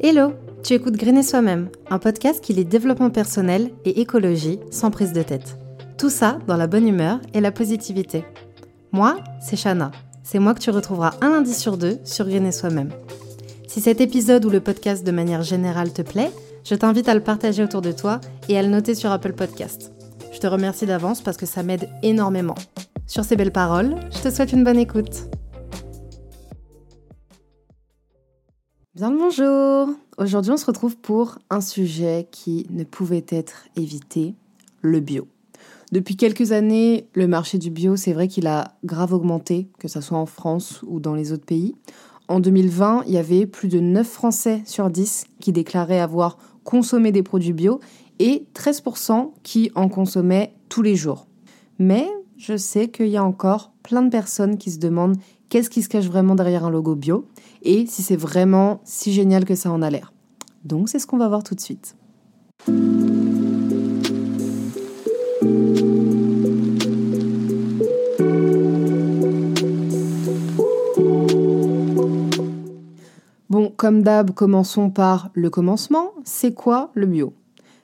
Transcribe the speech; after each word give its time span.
Hello, 0.00 0.32
tu 0.62 0.74
écoutes 0.74 0.96
Grainer 0.96 1.24
Soi-même, 1.24 1.70
un 1.90 1.98
podcast 1.98 2.40
qui 2.40 2.52
lit 2.52 2.64
développement 2.64 3.10
personnel 3.10 3.72
et 3.84 4.00
écologie 4.00 4.60
sans 4.70 4.92
prise 4.92 5.12
de 5.12 5.24
tête. 5.24 5.58
Tout 5.98 6.08
ça 6.08 6.38
dans 6.46 6.56
la 6.56 6.68
bonne 6.68 6.86
humeur 6.86 7.18
et 7.34 7.40
la 7.40 7.50
positivité. 7.50 8.24
Moi, 8.92 9.16
c'est 9.40 9.56
Shana. 9.56 9.90
C'est 10.22 10.38
moi 10.38 10.54
que 10.54 10.60
tu 10.60 10.70
retrouveras 10.70 11.14
un 11.20 11.30
lundi 11.30 11.52
sur 11.52 11.76
deux 11.76 11.98
sur 12.04 12.28
Grainer 12.28 12.52
Soi-même. 12.52 12.90
Si 13.66 13.80
cet 13.80 14.00
épisode 14.00 14.44
ou 14.44 14.50
le 14.50 14.60
podcast 14.60 15.04
de 15.04 15.10
manière 15.10 15.42
générale 15.42 15.92
te 15.92 16.02
plaît, 16.02 16.30
je 16.62 16.76
t'invite 16.76 17.08
à 17.08 17.14
le 17.14 17.20
partager 17.20 17.64
autour 17.64 17.82
de 17.82 17.90
toi 17.90 18.20
et 18.48 18.56
à 18.56 18.62
le 18.62 18.68
noter 18.68 18.94
sur 18.94 19.10
Apple 19.10 19.32
Podcast. 19.32 19.92
Je 20.32 20.38
te 20.38 20.46
remercie 20.46 20.86
d'avance 20.86 21.22
parce 21.22 21.36
que 21.36 21.46
ça 21.46 21.64
m'aide 21.64 21.88
énormément. 22.04 22.54
Sur 23.08 23.24
ces 23.24 23.34
belles 23.34 23.50
paroles, 23.50 23.96
je 24.12 24.20
te 24.22 24.32
souhaite 24.32 24.52
une 24.52 24.62
bonne 24.62 24.78
écoute. 24.78 25.24
Bien 28.98 29.12
le 29.12 29.16
bonjour 29.16 29.94
Aujourd'hui 30.16 30.50
on 30.50 30.56
se 30.56 30.66
retrouve 30.66 30.96
pour 30.96 31.38
un 31.50 31.60
sujet 31.60 32.26
qui 32.32 32.66
ne 32.70 32.82
pouvait 32.82 33.24
être 33.28 33.68
évité, 33.76 34.34
le 34.82 34.98
bio. 34.98 35.28
Depuis 35.92 36.16
quelques 36.16 36.50
années, 36.50 37.06
le 37.14 37.28
marché 37.28 37.58
du 37.58 37.70
bio, 37.70 37.94
c'est 37.94 38.12
vrai 38.12 38.26
qu'il 38.26 38.48
a 38.48 38.74
grave 38.82 39.12
augmenté, 39.12 39.68
que 39.78 39.86
ce 39.86 40.00
soit 40.00 40.18
en 40.18 40.26
France 40.26 40.80
ou 40.84 40.98
dans 40.98 41.14
les 41.14 41.30
autres 41.30 41.44
pays. 41.44 41.76
En 42.26 42.40
2020, 42.40 43.04
il 43.06 43.12
y 43.12 43.18
avait 43.18 43.46
plus 43.46 43.68
de 43.68 43.78
9 43.78 44.04
Français 44.04 44.62
sur 44.66 44.90
10 44.90 45.26
qui 45.38 45.52
déclaraient 45.52 46.00
avoir 46.00 46.36
consommé 46.64 47.12
des 47.12 47.22
produits 47.22 47.52
bio 47.52 47.78
et 48.18 48.46
13% 48.56 49.30
qui 49.44 49.70
en 49.76 49.88
consommaient 49.88 50.56
tous 50.68 50.82
les 50.82 50.96
jours. 50.96 51.28
Mais 51.78 52.08
je 52.36 52.56
sais 52.56 52.88
qu'il 52.88 53.06
y 53.06 53.16
a 53.16 53.22
encore 53.22 53.70
plein 53.84 54.02
de 54.02 54.10
personnes 54.10 54.58
qui 54.58 54.72
se 54.72 54.80
demandent 54.80 55.18
qu'est-ce 55.48 55.70
qui 55.70 55.82
se 55.82 55.88
cache 55.88 56.06
vraiment 56.06 56.34
derrière 56.34 56.64
un 56.64 56.70
logo 56.70 56.94
bio 56.94 57.26
et 57.62 57.86
si 57.86 58.02
c'est 58.02 58.16
vraiment 58.16 58.80
si 58.84 59.12
génial 59.12 59.44
que 59.44 59.54
ça 59.54 59.70
en 59.70 59.82
a 59.82 59.90
l'air. 59.90 60.12
Donc 60.64 60.88
c'est 60.88 60.98
ce 60.98 61.06
qu'on 61.06 61.18
va 61.18 61.28
voir 61.28 61.42
tout 61.42 61.54
de 61.54 61.60
suite. 61.60 61.94
Bon, 73.50 73.72
comme 73.76 74.02
d'hab, 74.02 74.32
commençons 74.32 74.90
par 74.90 75.30
le 75.32 75.48
commencement. 75.48 76.12
C'est 76.24 76.52
quoi 76.52 76.90
le 76.94 77.06
bio? 77.06 77.32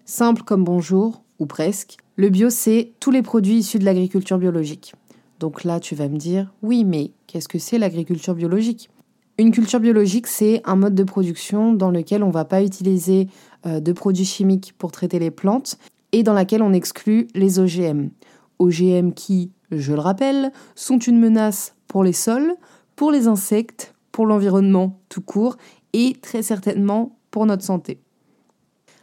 Simple 0.05 0.43
comme 0.43 0.63
bonjour, 0.63 1.23
ou 1.39 1.47
presque. 1.47 1.97
Le 2.17 2.29
bio, 2.29 2.51
c'est 2.51 2.93
tous 3.01 3.11
les 3.11 3.23
produits 3.23 3.57
issus 3.57 3.79
de 3.79 3.85
l'agriculture 3.85 4.39
biologique. 4.39 4.95
Donc 5.45 5.63
là, 5.63 5.79
tu 5.79 5.95
vas 5.95 6.09
me 6.09 6.17
dire, 6.17 6.51
oui, 6.63 6.85
mais 6.85 7.11
qu'est-ce 7.27 7.49
que 7.49 7.59
c'est 7.59 7.77
l'agriculture 7.77 8.35
biologique? 8.35 8.89
Une 9.37 9.51
culture 9.51 9.79
biologique, 9.79 10.27
c'est 10.27 10.63
un 10.65 10.75
mode 10.75 10.95
de 10.95 11.05
production 11.05 11.75
dans 11.75 11.91
lequel 11.91 12.23
on 12.23 12.29
ne 12.29 12.33
va 12.33 12.47
pas 12.47 12.63
utiliser 12.63 13.29
euh, 13.67 13.79
de 13.79 13.93
produits 13.93 14.25
chimiques 14.25 14.73
pour 14.79 14.91
traiter 14.91 15.19
les 15.19 15.31
plantes 15.31 15.77
et 16.13 16.23
dans 16.23 16.33
laquelle 16.33 16.63
on 16.63 16.73
exclut 16.73 17.29
les 17.35 17.59
OGM. 17.59 18.09
OGM 18.59 19.13
qui, 19.13 19.51
je 19.71 19.93
le 19.93 20.01
rappelle, 20.01 20.51
sont 20.77 20.97
une 20.97 21.21
menace 21.21 21.75
pour 21.89 22.05
les 22.05 22.15
sols, 22.15 22.55
pour 22.97 23.11
les 23.11 23.29
insectes, 23.29 23.95
pour 24.13 24.25
l'environnement 24.25 24.99
tout 25.11 25.21
court 25.21 25.59
et 25.93 26.15
très 26.23 26.41
certainement 26.41 27.19
pour 27.31 27.45
notre 27.45 27.65
santé. 27.65 28.01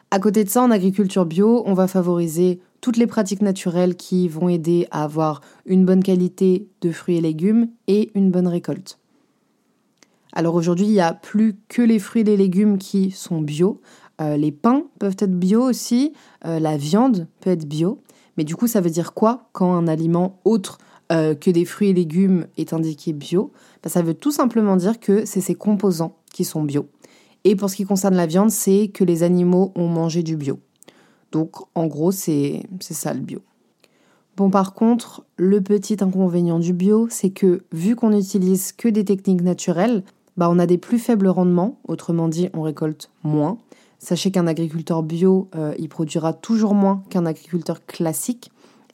À 0.10 0.18
côté 0.18 0.44
de 0.44 0.50
ça, 0.50 0.64
en 0.64 0.72
agriculture 0.72 1.28
bio, 1.28 1.62
on 1.68 1.76
va 1.76 1.88
favoriser 1.88 2.62
toutes 2.82 2.98
les 2.98 3.08
pratiques 3.08 3.42
naturelles 3.42 3.96
qui 3.96 4.28
vont 4.28 4.50
aider 4.50 4.88
à 4.92 5.04
avoir 5.04 5.42
une 5.66 5.86
bonne 5.86 6.04
qualité 6.04 6.68
de 6.82 6.92
fruits 6.92 7.18
et 7.18 7.22
légumes 7.22 7.70
et 7.88 8.12
une 8.16 8.32
bonne 8.32 8.48
récolte. 8.48 8.98
Alors 10.34 10.56
aujourd'hui, 10.56 10.86
il 10.86 10.92
n'y 10.92 11.00
a 11.00 11.14
plus 11.14 11.58
que 11.68 11.82
les 11.82 12.00
fruits 12.00 12.22
et 12.22 12.26
les 12.26 12.38
légumes 12.38 12.78
qui 12.78 13.12
sont 13.12 13.42
bio. 13.42 13.82
Euh, 14.20 14.38
les 14.38 14.52
pains 14.52 14.84
peuvent 15.00 15.18
être 15.20 15.38
bio 15.38 15.62
aussi, 15.62 16.14
euh, 16.46 16.60
la 16.60 16.78
viande 16.78 17.28
peut 17.42 17.52
être 17.52 17.68
bio. 17.68 18.00
Mais 18.38 18.44
du 18.44 18.56
coup, 18.56 18.68
ça 18.68 18.82
veut 18.82 18.90
dire 18.90 19.14
quoi 19.14 19.50
quand 19.52 19.74
un 19.74 19.88
aliment 19.88 20.40
autre 20.46 20.78
euh, 21.12 21.36
que 21.36 21.52
des 21.52 21.66
fruits 21.66 21.90
et 21.90 21.94
légumes 21.94 22.48
est 22.58 22.74
indiqué 22.74 23.14
bio? 23.14 23.52
Ben, 23.84 23.90
Ça 23.90 24.02
veut 24.02 24.14
tout 24.14 24.32
simplement 24.32 24.78
dire 24.78 25.00
que 25.00 25.26
c'est 25.26 25.42
ses 25.42 25.56
composants 25.56 26.16
qui 26.34 26.46
sont 26.46 26.64
bio. 26.64 26.88
Et 27.44 27.56
pour 27.56 27.70
ce 27.70 27.76
qui 27.76 27.84
concerne 27.84 28.16
la 28.16 28.28
viande, 28.28 28.52
c'est 28.52 28.88
que 28.88 29.04
les 29.04 29.24
animaux 29.24 29.74
ont 29.76 29.88
mangé 29.88 30.24
du 30.24 30.38
bio. 30.38 30.60
Donc 31.32 31.56
en 31.76 31.88
gros, 31.88 32.12
c'est 32.12 32.64
ça 32.80 33.14
le 33.14 33.22
bio. 33.22 33.40
Bon, 34.38 34.50
par 34.50 34.74
contre, 34.74 35.26
le 35.38 35.62
petit 35.62 35.98
inconvénient 36.02 36.60
du 36.60 36.74
bio, 36.74 37.08
c'est 37.10 37.32
que 37.32 37.64
vu 37.72 37.96
qu'on 37.96 38.12
n'utilise 38.12 38.72
que 38.72 38.88
des 38.88 39.04
techniques 39.04 39.42
naturelles, 39.42 40.04
bah 40.38 40.50
on 40.50 40.58
a 40.58 40.66
des 40.66 40.78
plus 40.78 41.00
faibles 41.00 41.28
rendements, 41.28 41.78
autrement 41.88 42.30
dit, 42.30 42.50
on 42.54 42.62
récolte 42.62 43.12
moins. 43.24 43.58
Sachez 44.00 44.32
qu'un 44.32 44.48
agriculteur 44.48 45.04
bio, 45.04 45.50
euh, 45.56 45.76
il 45.78 45.90
produira 45.90 46.34
toujours 46.34 46.74
moins 46.74 47.04
qu'un 47.10 47.26
agriculteur 47.26 47.86
classique. 47.86 48.52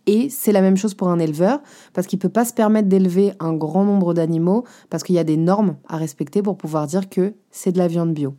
Et 0.08 0.30
c'est 0.30 0.52
la 0.52 0.62
même 0.62 0.78
chose 0.78 0.96
pour 0.96 1.10
un 1.10 1.20
éleveur, 1.20 1.62
parce 1.94 2.08
qu'il 2.08 2.18
ne 2.18 2.22
peut 2.22 2.30
pas 2.30 2.46
se 2.46 2.54
permettre 2.54 2.88
d'élever 2.88 3.34
un 3.40 3.54
grand 3.54 3.86
nombre 3.86 4.14
d'animaux, 4.14 4.64
parce 4.90 5.04
qu'il 5.04 5.16
y 5.16 5.20
a 5.20 5.24
des 5.24 5.38
normes 5.38 5.76
à 5.88 5.98
respecter 5.98 6.42
pour 6.42 6.58
pouvoir 6.58 6.88
dire 6.88 7.10
que 7.10 7.34
c'est 7.52 7.74
de 7.74 7.78
la 7.78 7.88
viande 7.88 8.14
bio. 8.14 8.34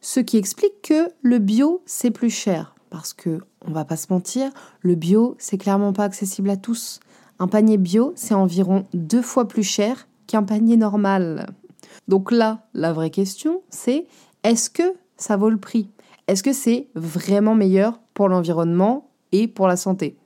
Ce 0.00 0.20
qui 0.20 0.36
explique 0.36 0.82
que 0.82 1.08
le 1.22 1.38
bio, 1.38 1.82
c'est 1.86 2.10
plus 2.10 2.30
cher 2.30 2.74
parce 2.90 3.14
que, 3.14 3.40
on 3.66 3.70
va 3.72 3.84
pas 3.84 3.96
se 3.96 4.12
mentir, 4.12 4.50
le 4.80 4.94
bio, 4.94 5.36
c'est 5.38 5.58
clairement 5.58 5.92
pas 5.92 6.04
accessible 6.04 6.50
à 6.50 6.56
tous. 6.56 7.00
Un 7.38 7.46
panier 7.48 7.78
bio, 7.78 8.12
c'est 8.16 8.34
environ 8.34 8.84
deux 8.92 9.22
fois 9.22 9.48
plus 9.48 9.62
cher 9.62 10.08
qu'un 10.26 10.42
panier 10.42 10.76
normal. 10.76 11.46
Donc 12.08 12.32
là, 12.32 12.66
la 12.74 12.92
vraie 12.92 13.10
question, 13.10 13.62
c'est 13.70 14.06
est-ce 14.42 14.68
que 14.68 14.94
ça 15.16 15.36
vaut 15.36 15.50
le 15.50 15.56
prix? 15.56 15.88
Est-ce 16.26 16.42
que 16.42 16.52
c'est 16.52 16.88
vraiment 16.94 17.54
meilleur 17.54 17.98
pour 18.14 18.28
l'environnement 18.28 19.08
et 19.32 19.48
pour 19.48 19.68
la 19.68 19.76
santé? 19.76 20.16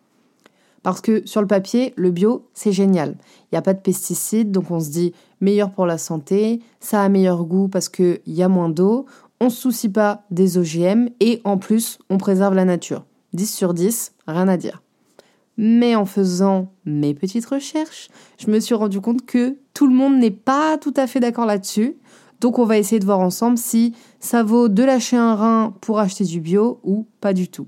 Parce 0.83 1.01
que 1.01 1.27
sur 1.27 1.41
le 1.41 1.47
papier, 1.47 1.95
le 1.97 2.11
bio, 2.11 2.47
c'est 2.53 2.73
génial. 2.73 3.17
Il 3.45 3.55
n'y 3.55 3.59
a 3.59 3.63
pas 3.63 3.73
de 3.73 3.81
pesticides, 3.81 4.53
donc 4.53 4.71
on 4.71 4.81
se 4.81 4.91
dit 4.91 5.15
meilleur 5.41 5.71
pour 5.71 5.87
la 5.87 5.97
santé, 5.97 6.61
ça 6.79 7.03
a 7.03 7.09
meilleur 7.09 7.45
goût 7.45 7.69
parce 7.69 7.89
qu'il 7.89 8.21
y 8.27 8.43
a 8.43 8.49
moins 8.49 8.69
d'eau, 8.69 9.07
on 9.41 9.50
se 9.50 9.61
soucie 9.61 9.89
pas 9.89 10.25
des 10.31 10.59
OGM 10.59 11.09
et 11.21 11.41
en 11.45 11.59
plus, 11.59 11.99
on 12.11 12.19
préserve 12.19 12.55
la 12.55 12.65
nature. 12.65 13.05
10 13.33 13.53
sur 13.53 13.75
10, 13.75 14.12
rien 14.27 14.49
à 14.49 14.56
dire. 14.56 14.83
Mais 15.56 15.95
en 15.95 16.05
faisant 16.05 16.72
mes 16.84 17.15
petites 17.15 17.47
recherches, 17.47 18.09
je 18.39 18.50
me 18.50 18.61
suis 18.61 18.75
rendu 18.75 19.00
compte 19.00 19.25
que 19.25 19.56
tout 19.72 19.87
le 19.87 19.95
monde 19.95 20.19
n'est 20.19 20.31
pas 20.31 20.78
tout 20.78 20.95
à 20.97 21.06
fait 21.06 21.21
d'accord 21.21 21.47
là-dessus. 21.47 21.97
Donc 22.41 22.59
on 22.59 22.65
va 22.65 22.78
essayer 22.78 22.99
de 22.99 23.05
voir 23.05 23.21
ensemble 23.21 23.59
si 23.59 23.95
ça 24.21 24.43
vaut 24.43 24.69
de 24.69 24.83
lâcher 24.83 25.17
un 25.17 25.34
rein 25.34 25.75
pour 25.81 25.99
acheter 25.99 26.25
du 26.25 26.41
bio 26.41 26.81
ou 26.83 27.06
pas 27.21 27.33
du 27.33 27.49
tout. 27.49 27.66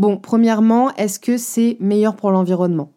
Bon, 0.00 0.16
premièrement, 0.16 0.94
est-ce 0.96 1.20
que 1.20 1.36
c'est 1.36 1.76
meilleur 1.78 2.16
pour 2.16 2.30
l'environnement? 2.30 2.90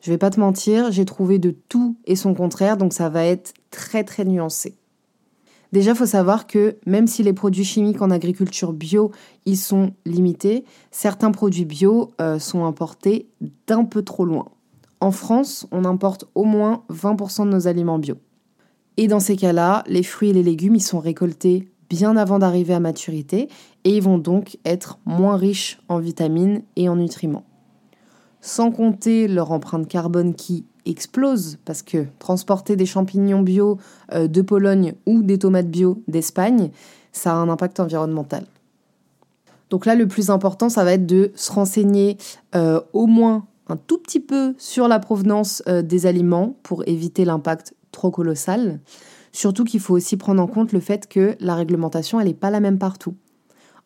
Je 0.00 0.10
vais 0.10 0.18
pas 0.18 0.30
te 0.30 0.40
mentir, 0.40 0.90
j'ai 0.90 1.04
trouvé 1.04 1.38
de 1.38 1.52
tout 1.52 1.96
et 2.04 2.16
son 2.16 2.34
contraire, 2.34 2.76
donc 2.76 2.92
ça 2.92 3.08
va 3.08 3.24
être 3.24 3.54
très 3.70 4.02
très 4.02 4.24
nuancé. 4.24 4.74
Déjà, 5.70 5.94
faut 5.94 6.04
savoir 6.04 6.48
que 6.48 6.76
même 6.84 7.06
si 7.06 7.22
les 7.22 7.32
produits 7.32 7.62
chimiques 7.62 8.02
en 8.02 8.10
agriculture 8.10 8.72
bio, 8.72 9.12
ils 9.46 9.56
sont 9.56 9.92
limités, 10.04 10.64
certains 10.90 11.30
produits 11.30 11.64
bio 11.64 12.10
euh, 12.20 12.40
sont 12.40 12.64
importés 12.64 13.28
d'un 13.68 13.84
peu 13.84 14.02
trop 14.02 14.24
loin. 14.24 14.46
En 14.98 15.12
France, 15.12 15.68
on 15.70 15.84
importe 15.84 16.24
au 16.34 16.42
moins 16.42 16.82
20% 16.90 17.44
de 17.44 17.50
nos 17.50 17.68
aliments 17.68 18.00
bio. 18.00 18.16
Et 18.96 19.06
dans 19.06 19.20
ces 19.20 19.36
cas-là, 19.36 19.84
les 19.86 20.02
fruits 20.02 20.30
et 20.30 20.32
les 20.32 20.42
légumes, 20.42 20.74
ils 20.74 20.82
sont 20.82 20.98
récoltés 20.98 21.68
bien 21.88 22.16
avant 22.16 22.38
d'arriver 22.38 22.74
à 22.74 22.80
maturité 22.80 23.48
et 23.84 23.96
ils 23.96 24.02
vont 24.02 24.18
donc 24.18 24.58
être 24.64 24.98
moins 25.06 25.36
riches 25.36 25.80
en 25.88 25.98
vitamines 25.98 26.62
et 26.76 26.88
en 26.88 26.96
nutriments. 26.96 27.44
Sans 28.40 28.70
compter 28.70 29.28
leur 29.28 29.50
empreinte 29.52 29.88
carbone 29.88 30.34
qui 30.34 30.64
explose 30.86 31.58
parce 31.64 31.82
que 31.82 32.06
transporter 32.18 32.76
des 32.76 32.86
champignons 32.86 33.42
bio 33.42 33.78
euh, 34.12 34.26
de 34.26 34.42
Pologne 34.42 34.94
ou 35.06 35.22
des 35.22 35.38
tomates 35.38 35.68
bio 35.68 36.02
d'Espagne, 36.08 36.70
ça 37.12 37.32
a 37.32 37.34
un 37.34 37.48
impact 37.48 37.80
environnemental. 37.80 38.44
Donc 39.70 39.84
là, 39.84 39.94
le 39.94 40.08
plus 40.08 40.30
important, 40.30 40.68
ça 40.68 40.84
va 40.84 40.92
être 40.92 41.06
de 41.06 41.30
se 41.34 41.52
renseigner 41.52 42.16
euh, 42.54 42.80
au 42.92 43.06
moins 43.06 43.46
un 43.68 43.76
tout 43.76 43.98
petit 43.98 44.20
peu 44.20 44.54
sur 44.56 44.88
la 44.88 44.98
provenance 44.98 45.62
euh, 45.68 45.82
des 45.82 46.06
aliments 46.06 46.56
pour 46.62 46.88
éviter 46.88 47.24
l'impact 47.24 47.74
trop 47.92 48.10
colossal. 48.10 48.80
Surtout 49.32 49.64
qu'il 49.64 49.80
faut 49.80 49.94
aussi 49.94 50.16
prendre 50.16 50.42
en 50.42 50.46
compte 50.46 50.72
le 50.72 50.80
fait 50.80 51.08
que 51.08 51.36
la 51.40 51.54
réglementation, 51.54 52.20
n'est 52.20 52.34
pas 52.34 52.50
la 52.50 52.60
même 52.60 52.78
partout. 52.78 53.14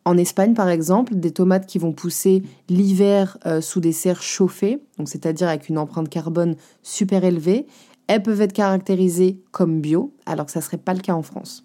En 0.04 0.16
Espagne, 0.16 0.54
par 0.54 0.68
exemple, 0.68 1.14
des 1.14 1.30
tomates 1.30 1.66
qui 1.66 1.78
vont 1.78 1.92
pousser 1.92 2.42
l'hiver 2.68 3.38
euh, 3.46 3.60
sous 3.60 3.80
des 3.80 3.92
serres 3.92 4.22
chauffées, 4.22 4.82
c'est-à-dire 5.04 5.48
avec 5.48 5.68
une 5.68 5.78
empreinte 5.78 6.08
carbone 6.08 6.56
super 6.82 7.24
élevée, 7.24 7.66
elles 8.08 8.22
peuvent 8.22 8.40
être 8.40 8.52
caractérisées 8.52 9.40
comme 9.52 9.80
bio, 9.80 10.12
alors 10.26 10.46
que 10.46 10.52
ça 10.52 10.58
ne 10.58 10.64
serait 10.64 10.78
pas 10.78 10.94
le 10.94 11.00
cas 11.00 11.14
en 11.14 11.22
France. 11.22 11.64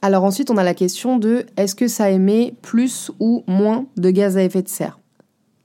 Alors 0.00 0.24
ensuite, 0.24 0.50
on 0.50 0.56
a 0.56 0.62
la 0.62 0.74
question 0.74 1.18
de 1.18 1.44
est-ce 1.56 1.74
que 1.74 1.88
ça 1.88 2.10
émet 2.10 2.54
plus 2.62 3.10
ou 3.20 3.42
moins 3.46 3.86
de 3.96 4.10
gaz 4.10 4.36
à 4.36 4.42
effet 4.44 4.62
de 4.62 4.68
serre? 4.68 4.98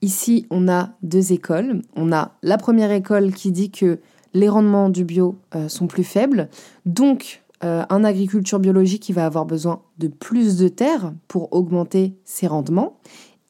Ici, 0.01 0.45
on 0.49 0.67
a 0.67 0.89
deux 1.03 1.31
écoles. 1.31 1.81
On 1.95 2.11
a 2.11 2.33
la 2.41 2.57
première 2.57 2.91
école 2.91 3.31
qui 3.31 3.51
dit 3.51 3.71
que 3.71 3.99
les 4.33 4.49
rendements 4.49 4.89
du 4.89 5.03
bio 5.03 5.35
euh, 5.55 5.67
sont 5.67 5.87
plus 5.87 6.03
faibles, 6.03 6.49
donc 6.85 7.43
euh, 7.63 7.83
un 7.89 8.03
agriculture 8.03 8.59
biologique 8.59 9.03
qui 9.03 9.13
va 9.13 9.25
avoir 9.25 9.45
besoin 9.45 9.81
de 9.97 10.07
plus 10.07 10.57
de 10.57 10.67
terre 10.67 11.13
pour 11.27 11.53
augmenter 11.53 12.15
ses 12.25 12.47
rendements, 12.47 12.97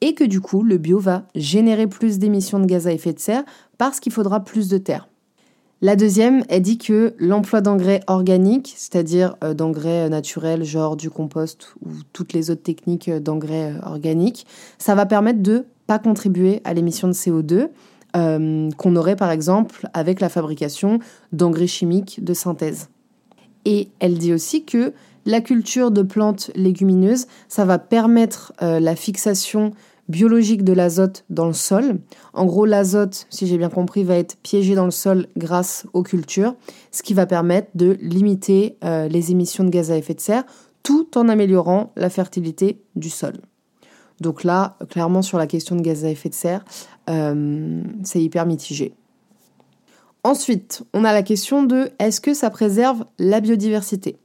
et 0.00 0.14
que 0.14 0.24
du 0.24 0.40
coup, 0.40 0.62
le 0.62 0.78
bio 0.78 0.98
va 0.98 1.26
générer 1.34 1.86
plus 1.86 2.18
d'émissions 2.18 2.58
de 2.58 2.66
gaz 2.66 2.86
à 2.86 2.92
effet 2.92 3.12
de 3.12 3.18
serre 3.18 3.44
parce 3.78 4.00
qu'il 4.00 4.12
faudra 4.12 4.40
plus 4.40 4.68
de 4.68 4.78
terre. 4.78 5.08
La 5.80 5.96
deuxième, 5.96 6.44
elle 6.48 6.62
dit 6.62 6.78
que 6.78 7.14
l'emploi 7.18 7.60
d'engrais 7.60 8.00
organiques, 8.06 8.74
c'est-à-dire 8.76 9.36
euh, 9.42 9.54
d'engrais 9.54 10.08
naturels, 10.08 10.64
genre 10.64 10.96
du 10.96 11.10
compost 11.10 11.74
ou 11.84 11.90
toutes 12.12 12.32
les 12.32 12.50
autres 12.50 12.62
techniques 12.62 13.10
d'engrais 13.10 13.74
organiques, 13.82 14.46
ça 14.78 14.94
va 14.94 15.06
permettre 15.06 15.42
de 15.42 15.64
pas 15.86 15.98
contribuer 15.98 16.60
à 16.64 16.72
l'émission 16.72 17.08
de 17.08 17.12
CO2 17.12 17.68
euh, 18.16 18.70
qu'on 18.76 18.96
aurait 18.96 19.16
par 19.16 19.30
exemple 19.30 19.88
avec 19.92 20.20
la 20.20 20.28
fabrication 20.28 20.98
d'engrais 21.32 21.66
chimiques 21.66 22.24
de 22.24 22.34
synthèse. 22.34 22.88
Et 23.64 23.88
elle 23.98 24.18
dit 24.18 24.32
aussi 24.32 24.64
que 24.64 24.92
la 25.26 25.40
culture 25.40 25.90
de 25.90 26.02
plantes 26.02 26.50
légumineuses, 26.54 27.26
ça 27.48 27.64
va 27.64 27.78
permettre 27.78 28.52
euh, 28.62 28.78
la 28.78 28.94
fixation 28.94 29.72
biologique 30.08 30.64
de 30.64 30.74
l'azote 30.74 31.24
dans 31.30 31.46
le 31.46 31.54
sol. 31.54 31.98
En 32.34 32.44
gros, 32.44 32.66
l'azote, 32.66 33.26
si 33.30 33.46
j'ai 33.46 33.56
bien 33.56 33.70
compris, 33.70 34.04
va 34.04 34.16
être 34.16 34.36
piégé 34.42 34.74
dans 34.74 34.84
le 34.84 34.90
sol 34.90 35.28
grâce 35.36 35.86
aux 35.94 36.02
cultures, 36.02 36.54
ce 36.90 37.02
qui 37.02 37.14
va 37.14 37.24
permettre 37.24 37.68
de 37.74 37.96
limiter 38.02 38.76
euh, 38.84 39.08
les 39.08 39.30
émissions 39.30 39.64
de 39.64 39.70
gaz 39.70 39.90
à 39.90 39.96
effet 39.96 40.14
de 40.14 40.20
serre 40.20 40.44
tout 40.82 41.16
en 41.16 41.30
améliorant 41.30 41.92
la 41.96 42.10
fertilité 42.10 42.82
du 42.94 43.08
sol. 43.08 43.32
Donc 44.20 44.44
là, 44.44 44.76
clairement, 44.90 45.22
sur 45.22 45.38
la 45.38 45.46
question 45.46 45.74
de 45.74 45.80
gaz 45.80 46.04
à 46.04 46.10
effet 46.10 46.28
de 46.28 46.34
serre, 46.34 46.64
euh, 47.08 47.82
c'est 48.02 48.22
hyper 48.22 48.46
mitigé. 48.46 48.94
Ensuite, 50.22 50.84
on 50.94 51.04
a 51.04 51.12
la 51.12 51.22
question 51.22 51.62
de 51.64 51.90
est-ce 51.98 52.20
que 52.20 52.32
ça 52.32 52.48
préserve 52.50 53.04
la 53.18 53.40
biodiversité? 53.40 54.16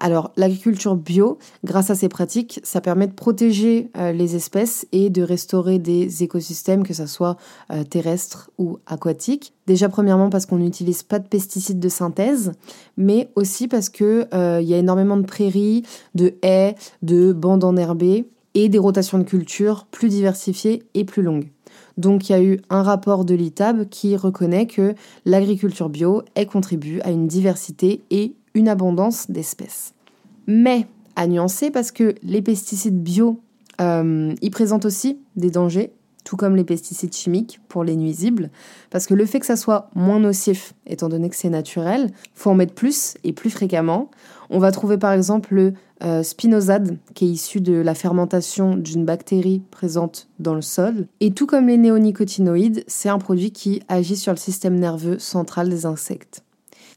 Alors, 0.00 0.30
l'agriculture 0.36 0.94
bio, 0.94 1.38
grâce 1.64 1.90
à 1.90 1.96
ces 1.96 2.08
pratiques, 2.08 2.60
ça 2.62 2.80
permet 2.80 3.08
de 3.08 3.14
protéger 3.14 3.90
euh, 3.96 4.12
les 4.12 4.36
espèces 4.36 4.86
et 4.92 5.10
de 5.10 5.22
restaurer 5.22 5.80
des 5.80 6.22
écosystèmes, 6.22 6.84
que 6.84 6.94
ce 6.94 7.06
soit 7.06 7.36
euh, 7.72 7.82
terrestres 7.82 8.50
ou 8.58 8.78
aquatiques. 8.86 9.54
Déjà, 9.66 9.88
premièrement, 9.88 10.30
parce 10.30 10.46
qu'on 10.46 10.58
n'utilise 10.58 11.02
pas 11.02 11.18
de 11.18 11.26
pesticides 11.26 11.80
de 11.80 11.88
synthèse, 11.88 12.52
mais 12.96 13.30
aussi 13.34 13.66
parce 13.66 13.88
qu'il 13.88 14.28
y 14.32 14.74
a 14.74 14.78
énormément 14.78 15.16
de 15.16 15.26
prairies, 15.26 15.82
de 16.14 16.34
haies, 16.42 16.76
de 17.02 17.32
bandes 17.32 17.64
enherbées 17.64 18.28
et 18.54 18.68
des 18.68 18.78
rotations 18.78 19.18
de 19.18 19.24
culture 19.24 19.86
plus 19.90 20.08
diversifiées 20.08 20.84
et 20.94 21.04
plus 21.04 21.22
longues. 21.22 21.48
Donc 21.98 22.28
il 22.28 22.32
y 22.32 22.34
a 22.34 22.42
eu 22.42 22.60
un 22.70 22.82
rapport 22.82 23.24
de 23.24 23.34
l'ITAB 23.34 23.88
qui 23.88 24.16
reconnaît 24.16 24.66
que 24.66 24.94
l'agriculture 25.26 25.90
bio, 25.90 26.22
contribue 26.50 27.00
à 27.02 27.10
une 27.10 27.26
diversité 27.26 28.00
et 28.10 28.34
une 28.54 28.68
abondance 28.68 29.30
d'espèces. 29.30 29.92
Mais 30.46 30.86
à 31.16 31.26
nuancer 31.26 31.70
parce 31.70 31.90
que 31.90 32.14
les 32.22 32.40
pesticides 32.40 33.02
bio, 33.02 33.40
euh, 33.80 34.34
ils 34.40 34.50
présentent 34.50 34.86
aussi 34.86 35.18
des 35.36 35.50
dangers 35.50 35.92
tout 36.28 36.36
comme 36.36 36.56
les 36.56 36.64
pesticides 36.64 37.14
chimiques 37.14 37.58
pour 37.68 37.84
les 37.84 37.96
nuisibles, 37.96 38.50
parce 38.90 39.06
que 39.06 39.14
le 39.14 39.24
fait 39.24 39.40
que 39.40 39.46
ça 39.46 39.56
soit 39.56 39.88
moins 39.94 40.20
nocif, 40.20 40.74
étant 40.86 41.08
donné 41.08 41.30
que 41.30 41.36
c'est 41.36 41.48
naturel, 41.48 42.10
faut 42.34 42.50
en 42.50 42.54
mettre 42.54 42.74
plus 42.74 43.14
et 43.24 43.32
plus 43.32 43.48
fréquemment. 43.48 44.10
On 44.50 44.58
va 44.58 44.70
trouver 44.70 44.98
par 44.98 45.12
exemple 45.12 45.54
le 45.54 45.72
euh, 46.04 46.22
spinosade, 46.22 46.98
qui 47.14 47.24
est 47.24 47.30
issu 47.30 47.62
de 47.62 47.72
la 47.72 47.94
fermentation 47.94 48.76
d'une 48.76 49.06
bactérie 49.06 49.62
présente 49.70 50.28
dans 50.38 50.54
le 50.54 50.60
sol. 50.60 51.06
Et 51.20 51.30
tout 51.30 51.46
comme 51.46 51.66
les 51.66 51.78
néonicotinoïdes, 51.78 52.84
c'est 52.88 53.08
un 53.08 53.18
produit 53.18 53.50
qui 53.50 53.80
agit 53.88 54.18
sur 54.18 54.32
le 54.32 54.38
système 54.38 54.78
nerveux 54.78 55.18
central 55.18 55.70
des 55.70 55.86
insectes. 55.86 56.44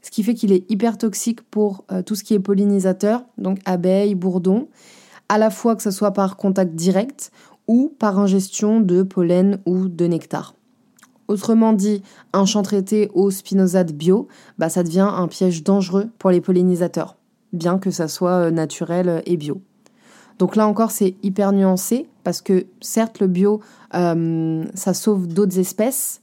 Ce 0.02 0.10
qui 0.10 0.24
fait 0.24 0.34
qu'il 0.34 0.52
est 0.52 0.70
hyper 0.70 0.98
toxique 0.98 1.40
pour 1.40 1.86
euh, 1.90 2.02
tout 2.02 2.16
ce 2.16 2.22
qui 2.22 2.34
est 2.34 2.38
pollinisateur, 2.38 3.24
donc 3.38 3.60
abeilles, 3.64 4.14
bourdons, 4.14 4.68
à 5.30 5.38
la 5.38 5.48
fois 5.48 5.74
que 5.74 5.82
ce 5.82 5.90
soit 5.90 6.10
par 6.10 6.36
contact 6.36 6.74
direct 6.74 7.30
ou 7.72 7.90
par 7.98 8.18
ingestion 8.18 8.80
de 8.80 9.02
pollen 9.02 9.58
ou 9.64 9.88
de 9.88 10.04
nectar. 10.04 10.54
Autrement 11.26 11.72
dit, 11.72 12.02
un 12.34 12.44
champ 12.44 12.62
traité 12.62 13.10
au 13.14 13.30
spinosade 13.30 13.92
bio, 13.92 14.28
bah, 14.58 14.68
ça 14.68 14.82
devient 14.82 15.08
un 15.10 15.26
piège 15.26 15.64
dangereux 15.64 16.10
pour 16.18 16.30
les 16.30 16.42
pollinisateurs, 16.42 17.16
bien 17.54 17.78
que 17.78 17.90
ça 17.90 18.08
soit 18.08 18.48
euh, 18.48 18.50
naturel 18.50 19.22
et 19.24 19.38
bio. 19.38 19.62
Donc 20.38 20.54
là 20.54 20.68
encore, 20.68 20.90
c'est 20.90 21.14
hyper 21.22 21.52
nuancé, 21.52 22.10
parce 22.24 22.42
que 22.42 22.66
certes, 22.82 23.20
le 23.20 23.26
bio, 23.26 23.60
euh, 23.94 24.66
ça 24.74 24.92
sauve 24.92 25.26
d'autres 25.26 25.58
espèces, 25.58 26.20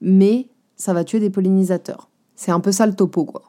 mais 0.00 0.46
ça 0.76 0.92
va 0.92 1.02
tuer 1.02 1.18
des 1.18 1.30
pollinisateurs. 1.30 2.08
C'est 2.36 2.52
un 2.52 2.60
peu 2.60 2.70
ça 2.70 2.86
le 2.86 2.94
topo, 2.94 3.24
quoi. 3.24 3.42